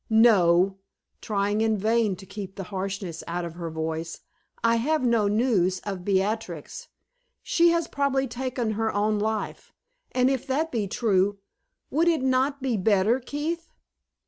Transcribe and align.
"No," 0.09 0.77
trying 1.21 1.61
in 1.61 1.77
vain 1.77 2.15
to 2.15 2.25
keep 2.25 2.55
the 2.55 2.63
harshness 2.73 3.23
out 3.27 3.45
of 3.45 3.53
her 3.53 3.69
voice 3.69 4.21
"I 4.63 4.77
have 4.77 5.05
no 5.05 5.27
news 5.27 5.79
of 5.81 6.03
Beatrix. 6.03 6.87
She 7.43 7.69
has 7.69 7.87
probably 7.87 8.25
taken 8.27 8.71
her 8.71 8.91
own 8.91 9.19
life; 9.19 9.71
and 10.11 10.27
if 10.27 10.47
that 10.47 10.71
be 10.71 10.87
true, 10.87 11.37
would 11.91 12.07
it 12.07 12.23
not 12.23 12.63
be 12.63 12.77
better, 12.77 13.19
Keith?" 13.19 13.69